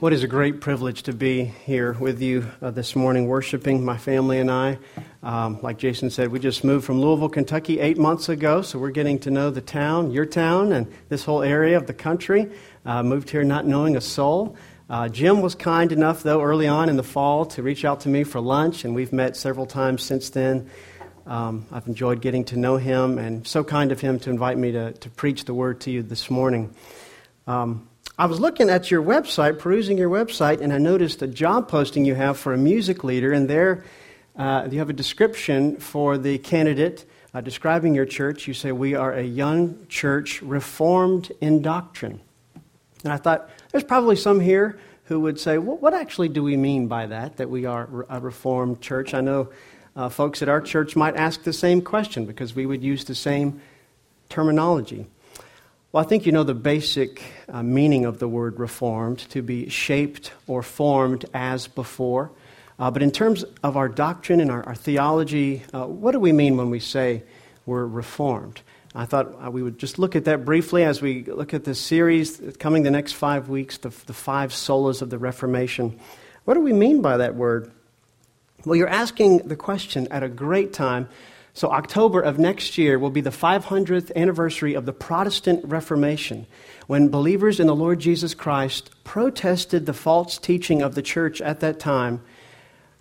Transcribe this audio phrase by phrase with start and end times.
[0.00, 3.98] What is a great privilege to be here with you uh, this morning, worshiping my
[3.98, 4.78] family and I.
[5.22, 8.92] Um, like Jason said, we just moved from Louisville, Kentucky eight months ago, so we're
[8.92, 12.50] getting to know the town, your town, and this whole area of the country.
[12.86, 14.56] Uh, moved here not knowing a soul.
[14.88, 18.08] Uh, Jim was kind enough, though, early on in the fall to reach out to
[18.08, 20.70] me for lunch, and we've met several times since then.
[21.26, 24.72] Um, I've enjoyed getting to know him, and so kind of him to invite me
[24.72, 26.74] to, to preach the word to you this morning.
[27.46, 27.89] Um,
[28.20, 32.04] I was looking at your website, perusing your website, and I noticed a job posting
[32.04, 33.82] you have for a music leader, and there
[34.36, 38.46] uh, you have a description for the candidate uh, describing your church.
[38.46, 42.20] You say, We are a young church reformed in doctrine.
[43.04, 46.58] And I thought, there's probably some here who would say, well, What actually do we
[46.58, 49.14] mean by that, that we are a reformed church?
[49.14, 49.48] I know
[49.96, 53.14] uh, folks at our church might ask the same question because we would use the
[53.14, 53.62] same
[54.28, 55.06] terminology.
[55.92, 59.68] Well, I think you know the basic uh, meaning of the word reformed to be
[59.70, 62.30] shaped or formed as before.
[62.78, 66.30] Uh, but in terms of our doctrine and our, our theology, uh, what do we
[66.30, 67.24] mean when we say
[67.66, 68.60] we're reformed?
[68.94, 71.80] I thought uh, we would just look at that briefly as we look at this
[71.80, 75.98] series coming the next five weeks, the, the five solas of the Reformation.
[76.44, 77.68] What do we mean by that word?
[78.64, 81.08] Well, you're asking the question at a great time
[81.52, 86.46] so, October of next year will be the 500th anniversary of the Protestant Reformation,
[86.86, 91.60] when believers in the Lord Jesus Christ protested the false teaching of the church at
[91.60, 92.22] that time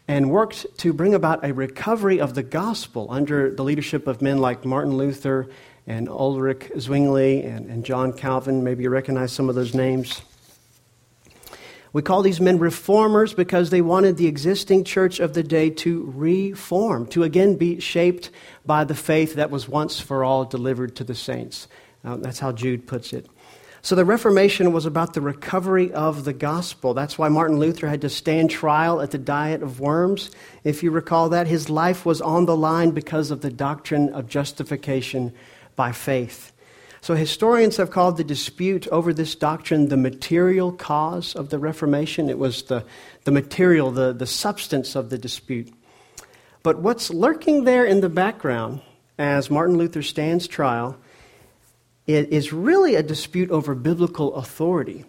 [0.08, 4.40] and worked to bring about a recovery of the gospel under the leadership of men
[4.40, 5.48] like Martin Luther
[5.86, 8.64] and Ulrich Zwingli and, and John Calvin.
[8.64, 10.24] Maybe you recognize some of those names.
[11.92, 16.12] We call these men reformers because they wanted the existing church of the day to
[16.16, 18.30] reform, to again be shaped
[18.66, 21.68] by the faith that was once for all delivered to the saints.
[22.04, 23.26] Uh, that's how Jude puts it.
[23.82, 26.94] So the Reformation was about the recovery of the gospel.
[26.94, 30.32] That's why Martin Luther had to stand trial at the Diet of Worms.
[30.66, 34.28] If you recall that, his life was on the line because of the doctrine of
[34.28, 35.34] justification
[35.78, 36.52] by faith.
[37.02, 42.30] So, historians have called the dispute over this doctrine the material cause of the Reformation.
[42.30, 42.84] It was the,
[43.24, 45.74] the material, the, the substance of the dispute.
[46.62, 48.82] But what's lurking there in the background
[49.18, 50.98] as Martin Luther stands trial
[52.10, 55.06] it is really a dispute over biblical authority.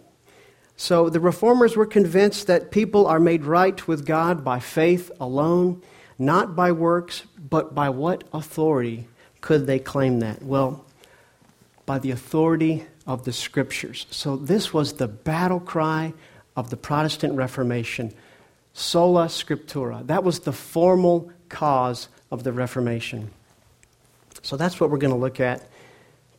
[0.77, 5.81] So, the reformers were convinced that people are made right with God by faith alone,
[6.19, 9.07] not by works, but by what authority
[9.41, 10.43] could they claim that?
[10.43, 10.85] Well,
[11.85, 14.05] by the authority of the scriptures.
[14.11, 16.13] So, this was the battle cry
[16.55, 18.13] of the Protestant Reformation
[18.73, 20.05] sola scriptura.
[20.07, 23.31] That was the formal cause of the Reformation.
[24.41, 25.67] So, that's what we're going to look at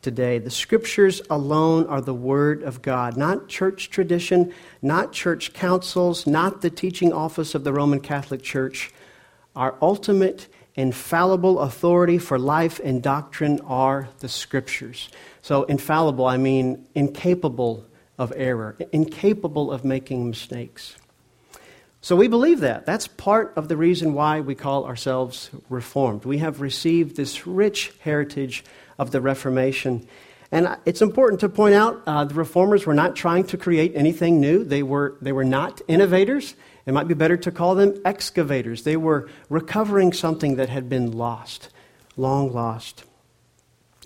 [0.01, 0.37] today.
[0.37, 6.61] The scriptures alone are the word of God, not church tradition, not church councils, not
[6.61, 8.91] the teaching office of the Roman Catholic Church.
[9.55, 15.09] Our ultimate infallible authority for life and doctrine are the scriptures.
[15.43, 17.85] So, infallible, I mean incapable
[18.17, 20.95] of error, incapable of making mistakes.
[21.99, 22.85] So, we believe that.
[22.85, 26.23] That's part of the reason why we call ourselves Reformed.
[26.23, 28.63] We have received this rich heritage
[28.97, 30.07] of the Reformation.
[30.49, 34.39] And it's important to point out uh, the reformers were not trying to create anything
[34.39, 34.63] new.
[34.63, 36.55] They were, they were not innovators.
[36.85, 38.83] It might be better to call them excavators.
[38.83, 41.67] They were recovering something that had been lost,
[42.15, 43.03] long lost.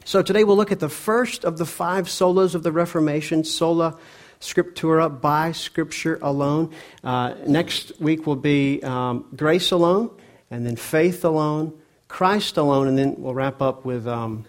[0.08, 3.98] So today we'll look at the first of the five solas of the Reformation, sola
[4.40, 6.74] scriptura, by Scripture alone.
[7.04, 10.10] Uh, next week will be um, grace alone,
[10.50, 14.46] and then faith alone, Christ alone, and then we'll wrap up with um,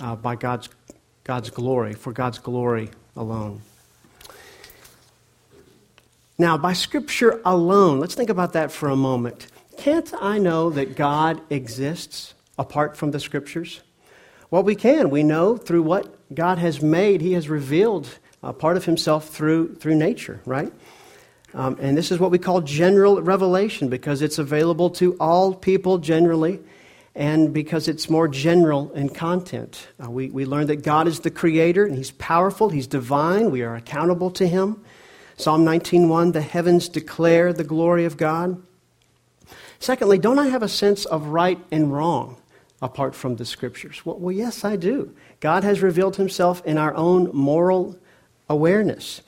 [0.00, 0.70] uh, by God's,
[1.24, 3.60] God's glory, for God's glory alone.
[6.38, 9.48] Now, by Scripture alone, let's think about that for a moment.
[9.76, 13.82] Can't I know that God exists apart from the Scriptures?
[14.52, 15.08] Well, we can.
[15.08, 18.06] We know through what God has made, He has revealed
[18.42, 20.70] a part of Himself through, through nature, right?
[21.54, 25.96] Um, and this is what we call general revelation because it's available to all people
[25.96, 26.60] generally
[27.14, 29.88] and because it's more general in content.
[29.98, 33.62] Uh, we, we learn that God is the creator and He's powerful, He's divine, we
[33.62, 34.84] are accountable to Him.
[35.38, 38.62] Psalm 19:1 The heavens declare the glory of God.
[39.78, 42.36] Secondly, don't I have a sense of right and wrong?
[42.82, 44.04] Apart from the scriptures?
[44.04, 45.14] Well, well, yes, I do.
[45.40, 47.98] God has revealed himself in our own moral
[48.48, 49.22] awareness.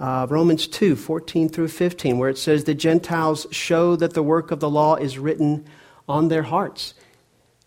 [0.00, 4.50] Uh, Romans 2 14 through 15, where it says, The Gentiles show that the work
[4.50, 5.66] of the law is written
[6.08, 6.94] on their hearts.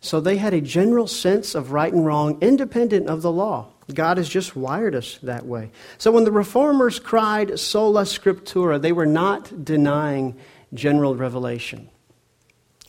[0.02, 3.72] So they had a general sense of right and wrong independent of the law.
[3.94, 5.72] God has just wired us that way.
[5.98, 10.36] So when the reformers cried sola scriptura, they were not denying
[10.74, 11.90] general revelation.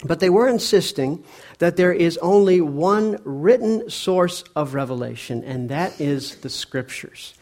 [0.05, 1.25] But they were insisting
[1.59, 7.35] that there is only one written source of revelation, and that is the scriptures.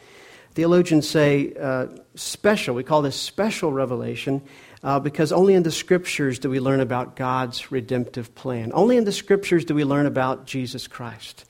[0.54, 4.40] Theologians say uh, special, we call this special revelation,
[4.84, 8.70] uh, because only in the scriptures do we learn about God's redemptive plan.
[8.72, 11.44] Only in the scriptures do we learn about Jesus Christ.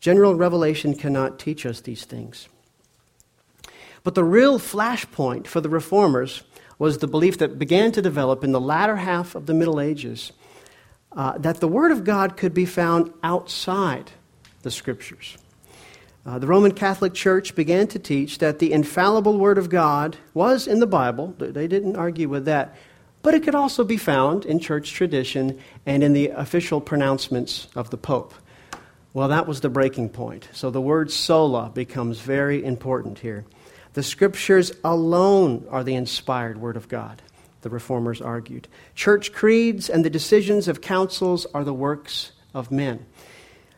[0.00, 2.48] General revelation cannot teach us these things.
[4.02, 6.42] But the real flashpoint for the reformers
[6.80, 10.32] was the belief that began to develop in the latter half of the Middle Ages
[11.12, 14.12] uh, that the Word of God could be found outside
[14.62, 15.36] the Scriptures.
[16.24, 20.66] Uh, the Roman Catholic Church began to teach that the infallible Word of God was
[20.66, 21.34] in the Bible.
[21.38, 22.74] They didn't argue with that.
[23.20, 27.90] But it could also be found in church tradition and in the official pronouncements of
[27.90, 28.32] the Pope.
[29.12, 30.48] Well, that was the breaking point.
[30.54, 33.44] So the word sola becomes very important here.
[33.94, 37.22] The scriptures alone are the inspired word of God,
[37.62, 38.68] the reformers argued.
[38.94, 43.04] Church creeds and the decisions of councils are the works of men.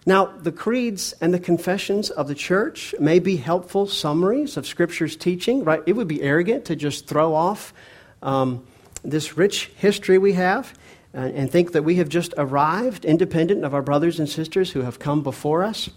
[0.05, 5.17] Now, the creeds and the confessions of the church may be helpful summaries of Scripture's
[5.17, 5.83] teaching, right?
[5.87, 7.73] It would be arrogant to just throw off
[8.21, 8.67] um,
[9.05, 10.77] this rich history we have
[11.15, 14.83] and, and think that we have just arrived independent of our brothers and sisters who
[14.83, 15.89] have come before us.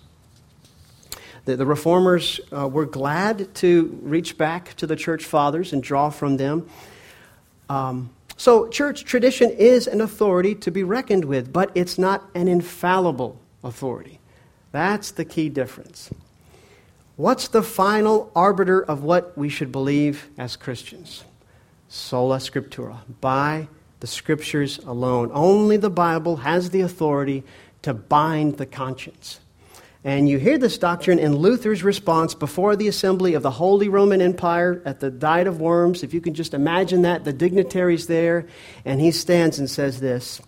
[1.46, 6.10] The, the reformers uh, were glad to reach back to the church fathers and draw
[6.10, 6.68] from them.
[7.70, 12.48] Um, so, church tradition is an authority to be reckoned with, but it's not an
[12.48, 14.20] infallible authority.
[14.72, 16.10] That's the key difference.
[17.16, 21.24] What's the final arbiter of what we should believe as Christians?
[21.88, 23.70] Sola Scriptura, by
[24.02, 25.32] the Scriptures alone.
[25.34, 27.44] Only the Bible has the authority
[27.84, 29.40] to bind the conscience.
[30.06, 34.22] And you hear this doctrine in Luther's response before the assembly of the Holy Roman
[34.22, 36.04] Empire at the Diet of Worms.
[36.04, 38.46] If you can just imagine that, the dignitaries there,
[38.86, 40.44] and he stands and says this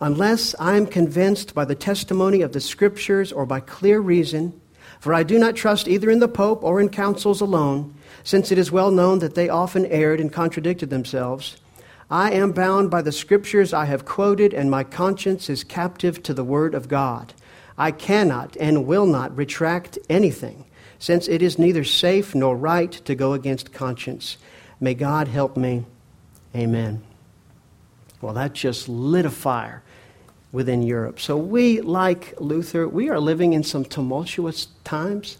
[0.00, 4.58] Unless I am convinced by the testimony of the Scriptures or by clear reason,
[5.00, 8.56] for I do not trust either in the Pope or in councils alone, since it
[8.56, 11.58] is well known that they often erred and contradicted themselves.
[12.10, 16.32] I am bound by the Scriptures I have quoted, and my conscience is captive to
[16.32, 17.34] the Word of God.
[17.76, 20.64] I cannot and will not retract anything,
[20.98, 24.36] since it is neither safe nor right to go against conscience.
[24.80, 25.84] May God help me.
[26.54, 27.02] Amen.
[28.20, 29.82] Well, that just lit a fire
[30.52, 31.18] within Europe.
[31.18, 35.36] So we, like Luther, we are living in some tumultuous times.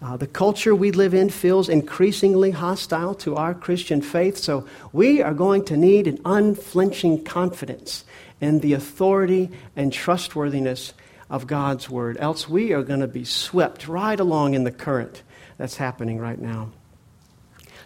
[0.00, 5.20] Uh, the culture we live in feels increasingly hostile to our Christian faith, so we
[5.20, 8.04] are going to need an unflinching confidence
[8.40, 10.94] in the authority and trustworthiness
[11.30, 12.16] of God's word.
[12.18, 15.22] Else, we are going to be swept right along in the current
[15.56, 16.70] that's happening right now.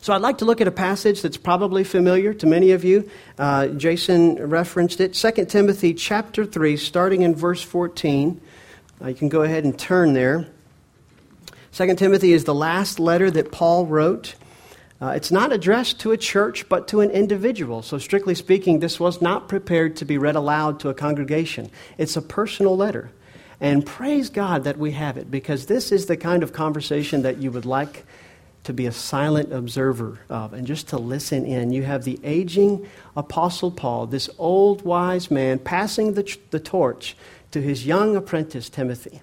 [0.00, 3.08] So, I'd like to look at a passage that's probably familiar to many of you.
[3.38, 8.40] Uh, Jason referenced it 2 Timothy chapter 3, starting in verse 14.
[9.00, 10.48] Uh, you can go ahead and turn there.
[11.72, 14.34] 2 Timothy is the last letter that Paul wrote.
[15.00, 17.82] Uh, it's not addressed to a church, but to an individual.
[17.82, 21.70] So, strictly speaking, this was not prepared to be read aloud to a congregation.
[21.96, 23.10] It's a personal letter.
[23.62, 27.38] And praise God that we have it because this is the kind of conversation that
[27.38, 28.04] you would like
[28.64, 31.70] to be a silent observer of and just to listen in.
[31.70, 32.84] You have the aging
[33.16, 37.16] Apostle Paul, this old wise man, passing the, the torch
[37.52, 39.22] to his young apprentice Timothy.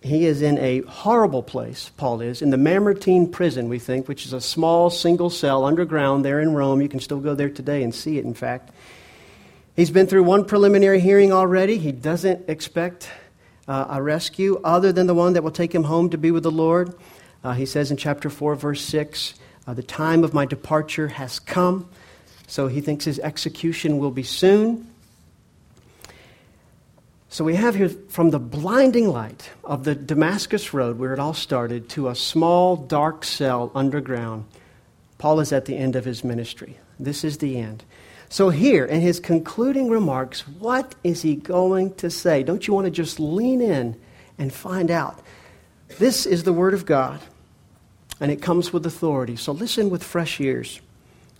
[0.00, 4.24] He is in a horrible place, Paul is, in the Mamertine prison, we think, which
[4.24, 6.80] is a small single cell underground there in Rome.
[6.80, 8.70] You can still go there today and see it, in fact.
[9.78, 11.78] He's been through one preliminary hearing already.
[11.78, 13.08] He doesn't expect
[13.68, 16.42] uh, a rescue other than the one that will take him home to be with
[16.42, 16.96] the Lord.
[17.44, 19.34] Uh, he says in chapter 4, verse 6,
[19.68, 21.88] uh, The time of my departure has come.
[22.48, 24.90] So he thinks his execution will be soon.
[27.28, 31.34] So we have here from the blinding light of the Damascus Road, where it all
[31.34, 34.44] started, to a small, dark cell underground.
[35.18, 36.78] Paul is at the end of his ministry.
[36.98, 37.84] This is the end.
[38.30, 42.42] So, here in his concluding remarks, what is he going to say?
[42.42, 43.98] Don't you want to just lean in
[44.36, 45.18] and find out?
[45.98, 47.20] This is the Word of God,
[48.20, 49.36] and it comes with authority.
[49.36, 50.80] So, listen with fresh ears,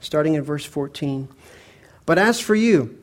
[0.00, 1.28] starting in verse 14.
[2.06, 2.98] But as for you,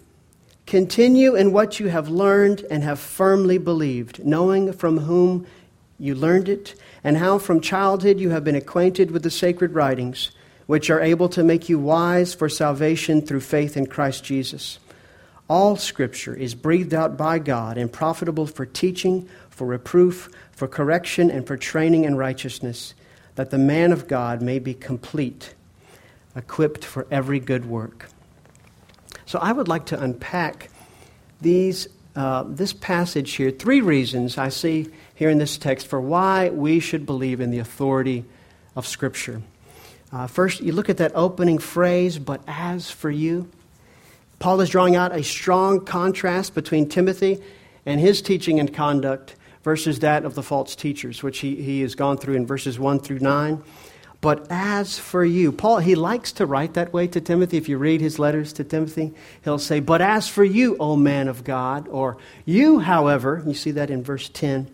[0.66, 5.46] continue in what you have learned and have firmly believed, knowing from whom
[6.00, 6.74] you learned it,
[7.04, 10.32] and how from childhood you have been acquainted with the sacred writings
[10.68, 14.80] which are able to make you wise for salvation through faith in Christ Jesus.
[15.48, 21.30] All Scripture is breathed out by God and profitable for teaching, for reproof, for correction,
[21.30, 22.96] and for training in righteousness,
[23.36, 25.54] that the man of God may be complete,
[26.36, 28.08] equipped for every good work.
[29.28, 30.70] So I would like to unpack
[31.42, 33.52] these, uh, this passage here.
[33.52, 37.60] Three reasons I see here in this text for why we should believe in the
[37.60, 38.26] authority
[38.76, 39.42] of Scripture.
[40.12, 43.50] Uh, first, you look at that opening phrase, but as for you.
[44.40, 47.42] Paul is drawing out a strong contrast between Timothy
[47.86, 51.96] and his teaching and conduct versus that of the false teachers, which he, he has
[51.96, 53.64] gone through in verses 1 through 9.
[54.22, 57.58] But as for you, Paul, he likes to write that way to Timothy.
[57.58, 61.28] If you read his letters to Timothy, he'll say, But as for you, O man
[61.28, 64.70] of God, or you, however, you see that in verse 10,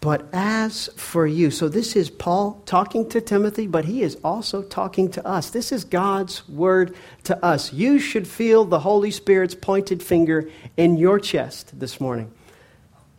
[0.00, 4.62] but as for you, so this is Paul talking to Timothy, but he is also
[4.62, 5.50] talking to us.
[5.50, 7.72] This is God's word to us.
[7.72, 12.30] You should feel the Holy Spirit's pointed finger in your chest this morning.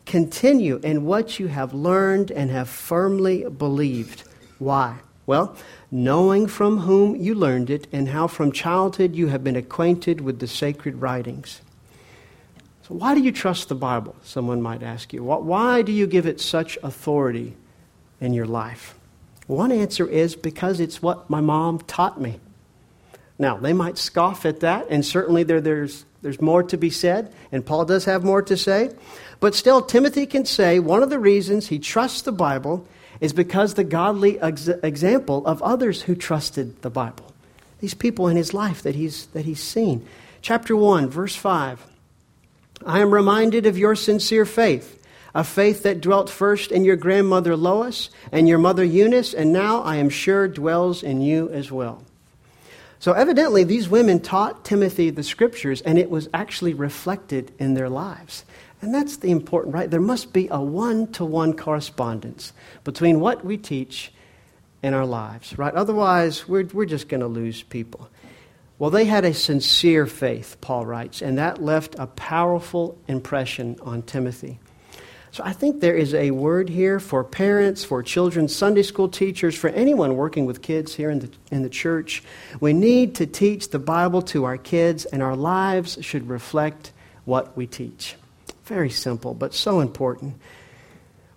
[0.06, 4.24] Continue in what you have learned and have firmly believed.
[4.58, 5.00] Why?
[5.26, 5.56] Well,
[5.92, 10.40] knowing from whom you learned it and how from childhood you have been acquainted with
[10.40, 11.62] the sacred writings
[12.90, 14.16] so, why do you trust the Bible?
[14.24, 15.24] Someone might ask you.
[15.24, 17.56] Why do you give it such authority
[18.20, 18.96] in your life?
[19.46, 22.40] One answer is because it's what my mom taught me.
[23.38, 27.32] Now, they might scoff at that, and certainly there, there's, there's more to be said,
[27.52, 28.90] and Paul does have more to say.
[29.40, 32.88] But still, Timothy can say one of the reasons he trusts the Bible
[33.22, 37.34] is because the godly ex- example of others who trusted the Bible.
[37.82, 40.06] These people in his life that he's, that he's seen.
[40.42, 41.86] Chapter 1, verse 5.
[42.86, 45.06] I am reminded of your sincere faith,
[45.36, 49.82] a faith that dwelt first in your grandmother Lois and your mother Eunice, and now
[49.82, 52.04] I am sure dwells in you as well.
[53.02, 57.90] So, evidently, these women taught Timothy the scriptures, and it was actually reflected in their
[57.90, 58.44] lives.
[58.82, 59.90] And that's the important, right?
[59.90, 64.12] There must be a one to one correspondence between what we teach
[64.84, 65.74] and our lives, right?
[65.74, 68.10] Otherwise, we're, we're just going to lose people.
[68.80, 74.04] Well, they had a sincere faith, Paul writes, and that left a powerful impression on
[74.04, 74.58] Timothy.
[75.32, 79.54] So I think there is a word here for parents, for children, Sunday school teachers,
[79.54, 82.24] for anyone working with kids here in the, in the church.
[82.62, 86.94] We need to teach the Bible to our kids, and our lives should reflect
[87.26, 88.16] what we teach.
[88.64, 90.36] Very simple, but so important.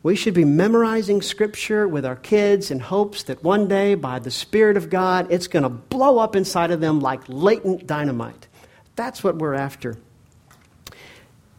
[0.02, 4.32] We should be memorizing Scripture with our kids in hopes that one day, by the
[4.32, 8.48] Spirit of God, it's going to blow up inside of them like latent dynamite.
[8.96, 9.96] That's what we're after.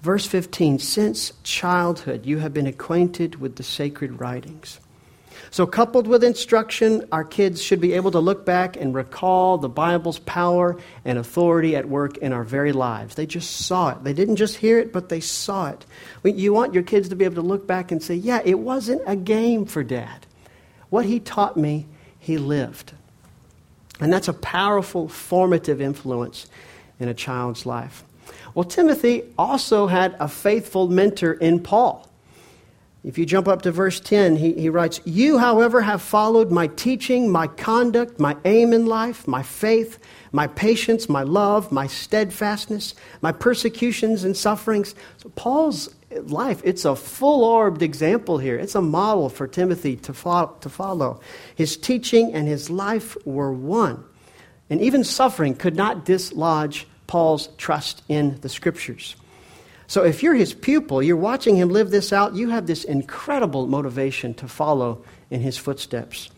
[0.01, 4.81] Verse 15 Since childhood you have been acquainted with the sacred writings.
[5.53, 9.69] So, coupled with instruction, our kids should be able to look back and recall the
[9.69, 13.13] Bible's power and authority at work in our very lives.
[13.13, 14.03] They just saw it.
[14.03, 15.86] They didn't just hear it, but they saw it.
[16.24, 19.03] You want your kids to be able to look back and say, Yeah, it wasn't
[19.05, 20.25] a game for dad.
[20.89, 21.86] What he taught me,
[22.17, 22.93] he lived.
[24.00, 26.48] And that's a powerful, formative influence
[27.00, 28.03] in a child's life.
[28.55, 32.10] Well, Timothy also had a faithful mentor in Paul.
[33.03, 36.67] If you jump up to verse 10, he, he writes, You, however, have followed my
[36.67, 40.00] teaching, my conduct, my aim in life, my faith,
[40.31, 44.95] my patience, my love, my steadfastness, my persecutions and sufferings.
[45.17, 48.57] So Paul's life, it's a full orbed example here.
[48.57, 51.19] It's a model for Timothy to, fo- to follow.
[51.55, 54.01] His teaching and his life were one.
[54.69, 59.17] And even suffering could not dislodge Paul's trust in the scriptures.
[59.87, 63.67] So if you're his pupil, you're watching him live this out, you have this incredible
[63.67, 66.29] motivation to follow in his footsteps.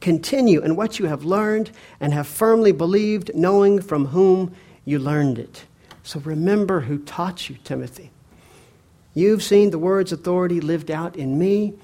[0.00, 5.38] Continue in what you have learned and have firmly believed, knowing from whom you learned
[5.38, 5.64] it.
[6.02, 8.10] So remember who taught you, Timothy.
[9.14, 11.74] You've seen the word's authority lived out in me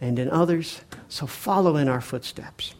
[0.00, 2.74] and in others, so follow in our footsteps.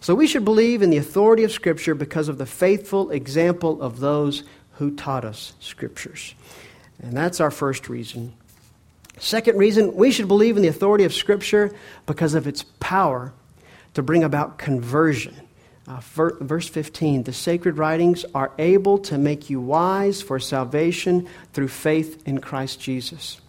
[0.00, 4.00] So we should believe in the authority of Scripture because of the faithful example of
[4.00, 4.42] those
[4.74, 6.34] who taught us Scriptures.
[7.02, 8.32] And that's our first reason.
[9.18, 11.74] Second reason, we should believe in the authority of Scripture
[12.06, 13.32] because of its power
[13.94, 15.36] to bring about conversion.
[15.86, 21.66] Uh, verse 15 the sacred writings are able to make you wise for salvation through
[21.66, 23.40] faith in Christ Jesus.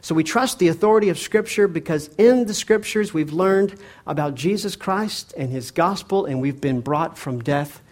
[0.00, 4.74] So we trust the authority of Scripture because in the Scriptures we've learned about Jesus
[4.74, 7.82] Christ and His gospel, and we've been brought from death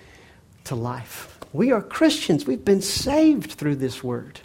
[0.65, 1.38] to life.
[1.53, 4.41] We are Christians, we've been saved through this word.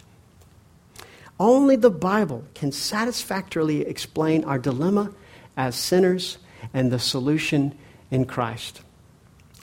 [1.38, 5.12] Only the Bible can satisfactorily explain our dilemma
[5.56, 6.38] as sinners
[6.72, 7.76] and the solution
[8.10, 8.80] in Christ.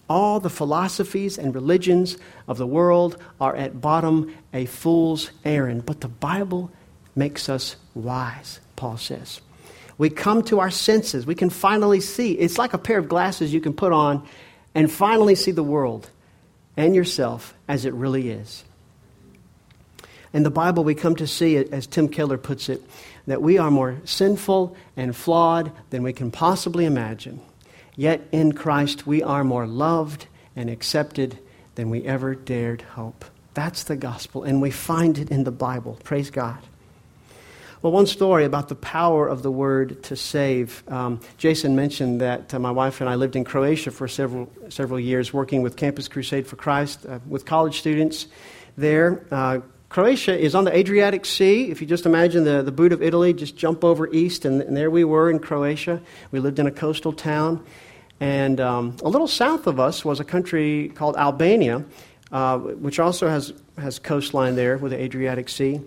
[0.09, 2.17] All the philosophies and religions
[2.47, 5.85] of the world are at bottom a fool's errand.
[5.85, 6.69] But the Bible
[7.15, 9.39] makes us wise, Paul says.
[9.97, 11.25] We come to our senses.
[11.25, 12.33] We can finally see.
[12.33, 14.27] It's like a pair of glasses you can put on
[14.75, 16.09] and finally see the world
[16.77, 18.63] and yourself as it really is.
[20.33, 22.81] In the Bible, we come to see it, as Tim Keller puts it,
[23.27, 27.41] that we are more sinful and flawed than we can possibly imagine.
[27.95, 31.37] Yet in Christ, we are more loved and accepted
[31.75, 33.25] than we ever dared hope.
[33.53, 35.99] That's the gospel, and we find it in the Bible.
[36.03, 36.59] Praise God.
[37.81, 40.83] Well, one story about the power of the word to save.
[40.87, 44.99] Um, Jason mentioned that uh, my wife and I lived in Croatia for several, several
[44.99, 48.27] years, working with Campus Crusade for Christ uh, with college students
[48.77, 49.25] there.
[49.31, 51.71] Uh, Croatia is on the Adriatic Sea.
[51.71, 54.77] If you just imagine the, the boot of Italy, just jump over east, and, and
[54.77, 56.03] there we were in Croatia.
[56.29, 57.65] We lived in a coastal town.
[58.19, 61.83] And um, a little south of us was a country called Albania,
[62.31, 65.81] uh, which also has, has coastline there with the Adriatic Sea.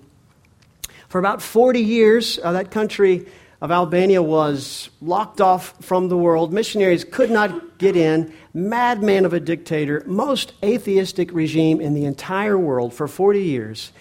[1.14, 3.26] For about 40 years, uh, that country
[3.60, 6.52] of Albania was locked off from the world.
[6.52, 8.34] Missionaries could not get in.
[8.52, 13.92] Madman of a dictator, most atheistic regime in the entire world for 40 years.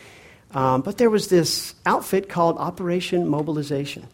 [0.55, 4.07] Um, but there was this outfit called Operation Mobilization.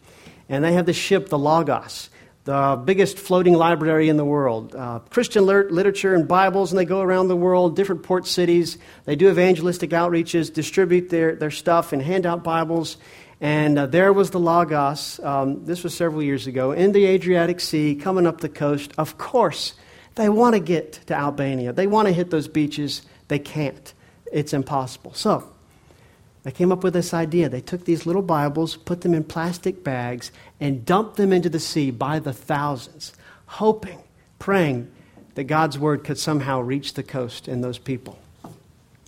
[0.50, 2.09] And they had the ship, the Logos,
[2.44, 4.74] the biggest floating library in the world.
[4.74, 8.78] Uh, Christian literature and Bibles, and they go around the world, different port cities.
[9.04, 12.96] They do evangelistic outreaches, distribute their, their stuff, and hand out Bibles.
[13.40, 17.60] And uh, there was the Logos, um, this was several years ago, in the Adriatic
[17.60, 18.92] Sea, coming up the coast.
[18.98, 19.74] Of course,
[20.14, 21.72] they want to get to Albania.
[21.72, 23.02] They want to hit those beaches.
[23.28, 23.94] They can't.
[24.30, 25.14] It's impossible.
[25.14, 25.50] So,
[26.42, 27.48] they came up with this idea.
[27.48, 31.60] They took these little Bibles, put them in plastic bags, and dumped them into the
[31.60, 33.12] sea by the thousands,
[33.46, 34.02] hoping,
[34.38, 34.90] praying
[35.34, 38.18] that God's word could somehow reach the coast and those people.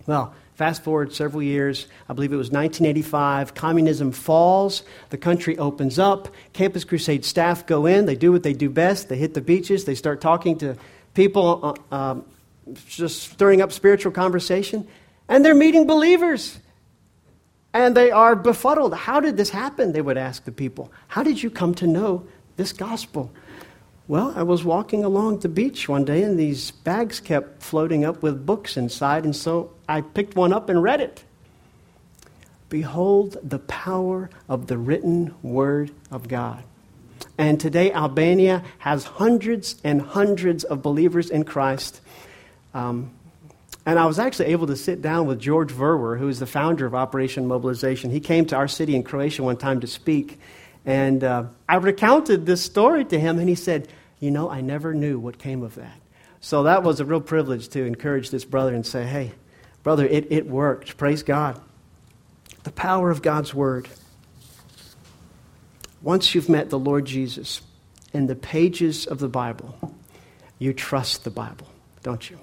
[0.07, 5.99] Well, Fast forward several years, I believe it was 1985, communism falls, the country opens
[5.99, 9.41] up, Campus Crusade staff go in, they do what they do best, they hit the
[9.41, 10.77] beaches, they start talking to
[11.15, 12.25] people, uh, um,
[12.87, 14.87] just stirring up spiritual conversation,
[15.27, 16.59] and they're meeting believers.
[17.75, 18.95] And they are befuddled.
[18.95, 19.93] How did this happen?
[19.93, 20.93] They would ask the people.
[21.09, 23.33] How did you come to know this gospel?
[24.09, 28.23] Well, I was walking along the beach one day and these bags kept floating up
[28.23, 31.25] with books inside, and so I picked one up and read it.
[32.69, 36.65] Behold the power of the written word of God.
[37.39, 42.01] And today, Albania has hundreds and hundreds of believers in Christ.
[42.75, 43.11] Um,
[43.85, 46.87] and I was actually able to sit down with George Verwer, who is the founder
[46.87, 48.11] of Operation Mobilization.
[48.11, 50.39] He came to our city in Croatia one time to speak.
[50.85, 53.89] And uh, I recounted this story to him, and he said,
[54.21, 55.99] You know, I never knew what came of that.
[56.41, 59.33] So that was a real privilege to encourage this brother and say, Hey,
[59.83, 60.97] brother, it, it worked.
[60.97, 61.61] Praise God.
[62.63, 63.89] The power of God's Word.
[66.03, 67.63] Once you've met the Lord Jesus
[68.13, 69.93] in the pages of the Bible,
[70.59, 71.67] you trust the Bible,
[72.03, 72.39] don't you?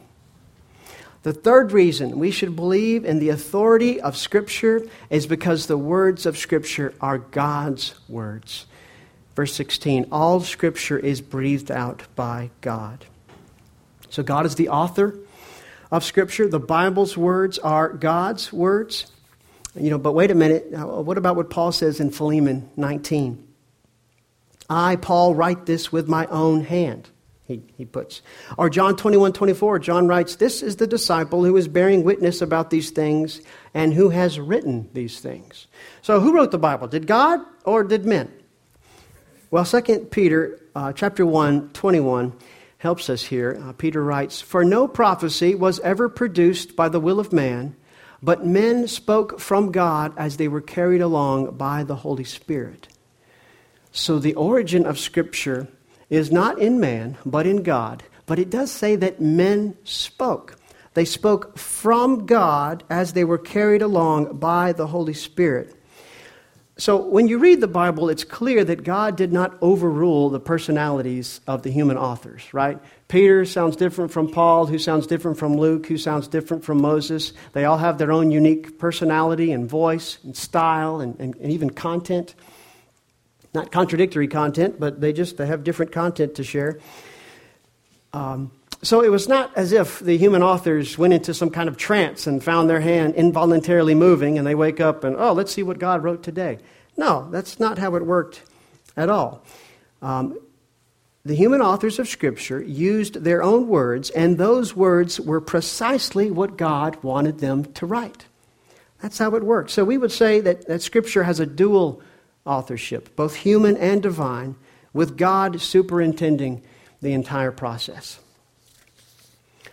[1.24, 6.26] The third reason we should believe in the authority of Scripture is because the words
[6.26, 8.66] of Scripture are God's words.
[9.36, 13.06] Verse 16 All Scripture is breathed out by God.
[14.10, 15.16] So, God is the author
[15.92, 16.48] of Scripture.
[16.48, 19.12] The Bible's words are God's words.
[19.76, 20.72] You know, but wait a minute.
[20.72, 23.46] What about what Paul says in Philemon 19?
[24.70, 27.10] I, Paul, write this with my own hand
[27.50, 28.22] he, he puts.
[28.58, 32.70] Or John 21 24, John writes, This is the disciple who is bearing witness about
[32.70, 33.42] these things
[33.74, 35.66] and who has written these things.
[36.04, 36.88] So, who wrote the Bible?
[36.88, 38.32] Did God or did men?
[39.50, 42.34] Well, 2 Peter uh, chapter 1, 21
[42.78, 43.60] helps us here.
[43.60, 47.76] Uh, Peter writes, For no prophecy was ever produced by the will of man,
[48.22, 52.90] but men spoke from God as they were carried along by the Holy Spirit.
[53.92, 55.68] So, the origin of Scripture
[56.10, 58.04] is not in man, but in God.
[58.26, 60.56] But it does say that men spoke.
[60.94, 65.76] They spoke from God as they were carried along by the Holy Spirit.
[66.78, 71.42] So when you read the Bible, it's clear that God did not overrule the personalities
[71.46, 72.80] of the human authors, right?
[73.10, 77.34] Peter sounds different from Paul, who sounds different from Luke, who sounds different from Moses.
[77.52, 81.70] They all have their own unique personality and voice and style and, and, and even
[81.70, 82.34] content
[83.54, 86.80] not contradictory content, but they just they have different content to share.
[88.14, 91.76] Um, so it was not as if the human authors went into some kind of
[91.76, 95.64] trance and found their hand involuntarily moving and they wake up and, oh, let's see
[95.64, 96.60] what God wrote today.
[96.96, 98.42] No, that's not how it worked
[98.96, 99.44] at all.
[100.02, 100.40] Um,
[101.26, 106.58] the human authors of Scripture used their own words, and those words were precisely what
[106.58, 108.26] God wanted them to write.
[109.02, 109.74] That's how it works.
[109.74, 112.02] So we would say that, that Scripture has a dual
[112.46, 114.56] authorship, both human and divine,
[114.94, 116.62] with God superintending
[117.02, 118.20] the entire process.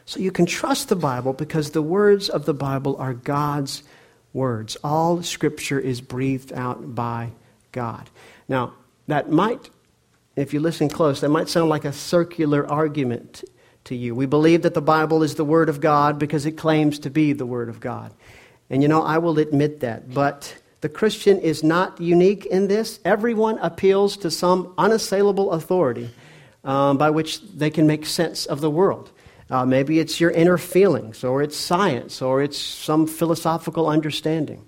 [0.04, 3.82] So you can trust the Bible because the words of the Bible are God's
[4.32, 4.76] words.
[4.84, 7.30] All Scripture is breathed out by
[7.72, 8.08] God.
[8.48, 8.74] Now,
[9.08, 9.70] that might,
[10.36, 13.42] if you listen close, that might sound like a circular argument
[13.84, 14.14] to you.
[14.14, 17.32] We believe that the Bible is the Word of God because it claims to be
[17.32, 18.12] the Word of God.
[18.70, 20.12] And you know, I will admit that.
[20.12, 23.00] But the Christian is not unique in this.
[23.04, 26.10] Everyone appeals to some unassailable authority
[26.64, 29.10] um, by which they can make sense of the world.
[29.48, 34.66] Uh, maybe it's your inner feelings, or it's science, or it's some philosophical understanding.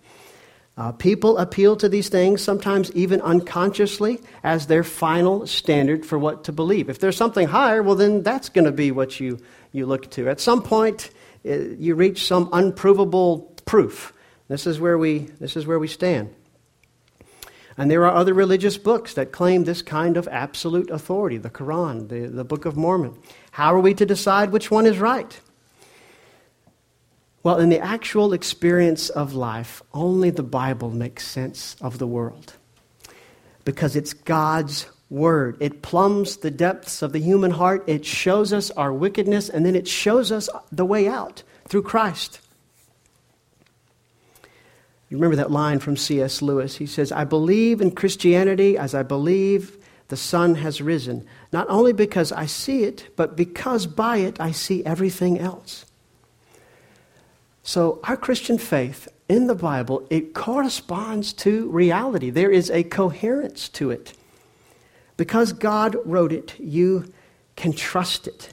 [0.76, 6.44] Uh, people appeal to these things, sometimes even unconsciously, as their final standard for what
[6.44, 6.88] to believe.
[6.88, 9.40] If there's something higher, well, then that's going to be what you,
[9.72, 10.28] you look to.
[10.28, 11.10] At some point,
[11.44, 14.12] uh, you reach some unprovable proof.
[14.48, 16.34] This is where we, this is where we stand.
[17.76, 22.08] And there are other religious books that claim this kind of absolute authority the Quran,
[22.08, 23.16] the, the Book of Mormon.
[23.52, 25.40] How are we to decide which one is right?
[27.44, 32.54] Well, in the actual experience of life, only the Bible makes sense of the world
[33.64, 35.56] because it's God's Word.
[35.60, 39.74] It plumbs the depths of the human heart, it shows us our wickedness, and then
[39.74, 42.40] it shows us the way out through Christ.
[45.08, 46.42] You remember that line from C.S.
[46.42, 46.76] Lewis?
[46.76, 49.76] He says, I believe in Christianity as I believe
[50.08, 54.52] the sun has risen, not only because I see it, but because by it I
[54.52, 55.84] see everything else.
[57.62, 62.30] So, our Christian faith in the Bible, it corresponds to reality.
[62.30, 64.14] There is a coherence to it.
[65.18, 67.12] Because God wrote it, you
[67.56, 68.50] can trust it.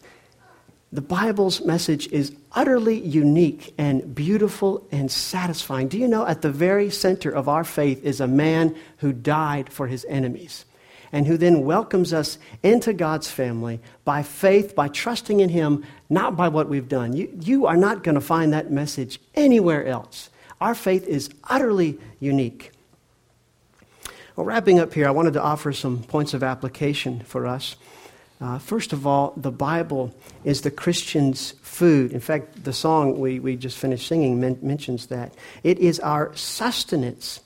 [0.91, 5.89] The Bible's message is utterly unique and beautiful and satisfying.
[5.89, 9.71] Do you know at the very center of our faith is a man who died
[9.71, 10.65] for his enemies
[11.11, 16.35] and who then welcomes us into God's family by faith, by trusting in him, not
[16.35, 17.15] by what we've done.
[17.15, 20.29] You, you are not going to find that message anywhere else.
[20.59, 22.71] Our faith is utterly unique.
[24.35, 27.75] Well, wrapping up here, I wanted to offer some points of application for us.
[28.41, 32.11] Uh, first of all, the Bible is the Christian's food.
[32.11, 35.33] In fact, the song we, we just finished singing men- mentions that.
[35.63, 37.39] It is our sustenance.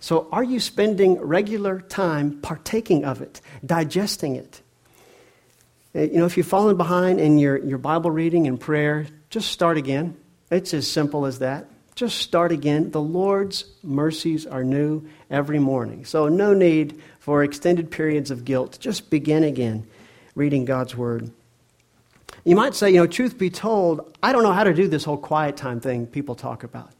[0.00, 4.60] So, are you spending regular time partaking of it, digesting it?
[5.94, 9.50] Uh, you know, if you've fallen behind in your, your Bible reading and prayer, just
[9.50, 10.14] start again.
[10.50, 11.70] It's as simple as that.
[11.94, 12.90] Just start again.
[12.90, 16.04] The Lord's mercies are new every morning.
[16.04, 18.76] So, no need for extended periods of guilt.
[18.78, 19.86] Just begin again
[20.34, 21.30] reading God's Word.
[22.44, 25.04] You might say, you know, truth be told, I don't know how to do this
[25.04, 26.90] whole quiet time thing people talk about.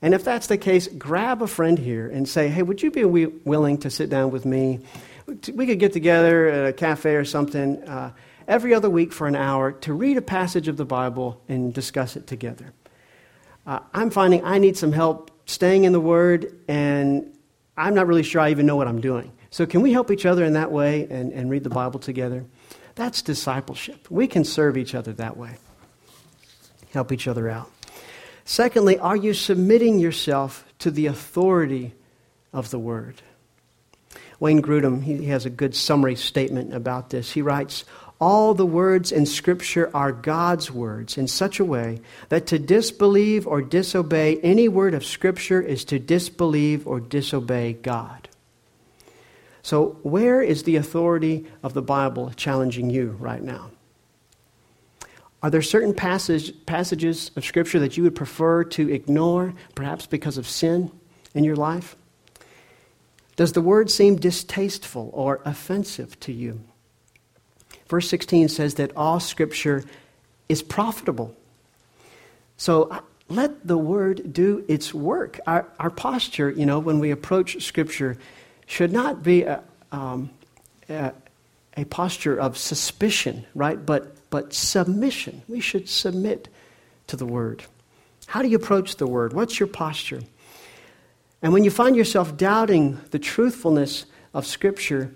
[0.00, 3.04] And if that's the case, grab a friend here and say, hey, would you be
[3.04, 4.80] willing to sit down with me?
[5.52, 8.12] We could get together at a cafe or something uh,
[8.46, 12.16] every other week for an hour to read a passage of the Bible and discuss
[12.16, 12.72] it together.
[13.66, 17.36] Uh, I'm finding I need some help staying in the Word, and
[17.76, 19.30] I'm not really sure I even know what I'm doing.
[19.50, 22.44] So, can we help each other in that way and, and read the Bible together?
[22.98, 24.10] That's discipleship.
[24.10, 25.54] We can serve each other that way,
[26.92, 27.70] help each other out.
[28.44, 31.94] Secondly, are you submitting yourself to the authority
[32.52, 33.22] of the Word?
[34.40, 37.30] Wayne Grudem, he has a good summary statement about this.
[37.30, 37.84] He writes,
[38.20, 43.46] all the words in Scripture are God's words in such a way that to disbelieve
[43.46, 48.27] or disobey any word of Scripture is to disbelieve or disobey God.
[49.68, 53.70] So, where is the authority of the Bible challenging you right now?
[55.42, 60.38] Are there certain passage, passages of Scripture that you would prefer to ignore, perhaps because
[60.38, 60.90] of sin
[61.34, 61.96] in your life?
[63.36, 66.62] Does the word seem distasteful or offensive to you?
[67.88, 69.84] Verse 16 says that all Scripture
[70.48, 71.36] is profitable.
[72.56, 75.38] So uh, let the word do its work.
[75.46, 78.16] Our, our posture, you know, when we approach Scripture,
[78.68, 80.30] should not be a, um,
[80.88, 81.12] a,
[81.76, 83.84] a posture of suspicion, right?
[83.84, 85.42] But, but submission.
[85.48, 86.48] We should submit
[87.08, 87.64] to the Word.
[88.26, 89.32] How do you approach the Word?
[89.32, 90.20] What's your posture?
[91.40, 94.04] And when you find yourself doubting the truthfulness
[94.34, 95.14] of Scripture,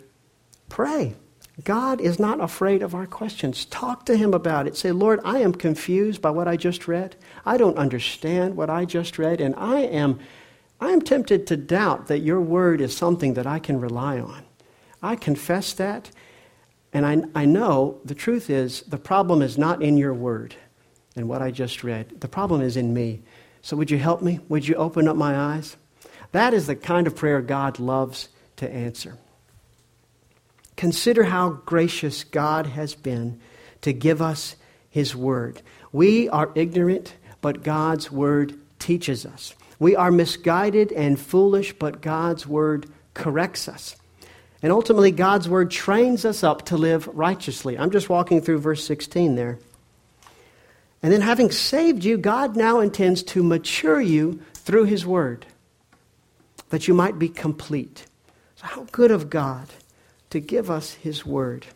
[0.70, 1.14] pray.
[1.62, 3.66] God is not afraid of our questions.
[3.66, 4.76] Talk to Him about it.
[4.76, 7.16] Say, Lord, I am confused by what I just read.
[7.44, 10.20] I don't understand what I just read, and I am
[10.82, 14.42] I am tempted to doubt that your word is something that I can rely on.
[15.00, 16.10] I confess that.
[16.92, 20.56] And I, I know the truth is the problem is not in your word
[21.14, 22.20] and what I just read.
[22.20, 23.22] The problem is in me.
[23.62, 24.40] So would you help me?
[24.48, 25.76] Would you open up my eyes?
[26.32, 29.16] That is the kind of prayer God loves to answer.
[30.74, 33.40] Consider how gracious God has been
[33.82, 34.56] to give us
[34.90, 35.62] His Word.
[35.92, 39.54] We are ignorant, but God's Word teaches us.
[39.82, 43.96] We are misguided and foolish, but God's Word corrects us.
[44.62, 47.76] And ultimately, God's Word trains us up to live righteously.
[47.76, 49.58] I'm just walking through verse 16 there.
[51.02, 55.46] And then, having saved you, God now intends to mature you through His Word,
[56.68, 58.06] that you might be complete.
[58.54, 59.66] So, how good of God
[60.30, 61.66] to give us His Word.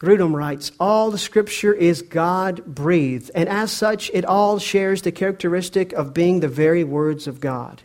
[0.00, 5.12] Grudem writes, All the Scripture is God breathed, and as such, it all shares the
[5.12, 7.82] characteristic of being the very words of God.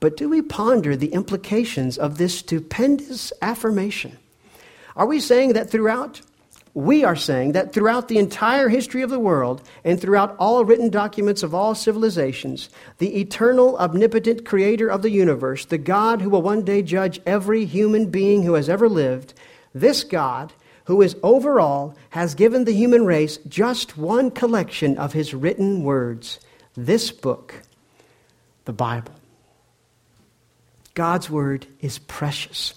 [0.00, 4.16] But do we ponder the implications of this stupendous affirmation?
[4.96, 6.22] Are we saying that throughout
[6.74, 10.90] we are saying that throughout the entire history of the world and throughout all written
[10.90, 16.42] documents of all civilizations, the eternal, omnipotent creator of the universe, the God who will
[16.42, 19.34] one day judge every human being who has ever lived,
[19.72, 20.52] this God,
[20.84, 25.82] who is over all, has given the human race just one collection of his written
[25.82, 26.40] words
[26.74, 27.62] this book,
[28.64, 29.14] the Bible.
[30.94, 32.74] God's word is precious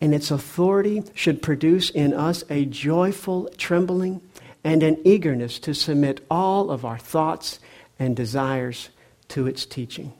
[0.00, 4.20] and its authority should produce in us a joyful trembling
[4.64, 7.60] and an eagerness to submit all of our thoughts
[7.98, 8.88] and desires
[9.28, 10.12] to its teaching.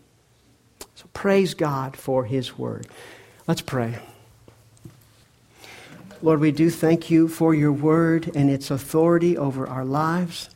[0.95, 2.87] So praise God for His Word.
[3.47, 3.99] Let's pray.
[6.23, 10.51] Lord, we do thank you for your Word and its authority over our lives.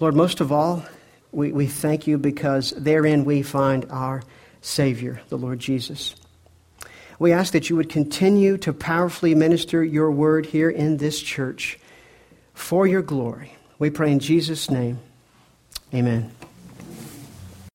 [0.00, 0.86] Lord, most of all,
[1.32, 4.22] we, we thank you because therein we find our
[4.62, 6.14] Savior, the Lord Jesus.
[7.18, 11.78] We ask that you would continue to powerfully minister your word here in this church
[12.54, 13.54] for your glory.
[13.78, 14.98] We pray in Jesus' name.
[15.92, 16.37] Amen.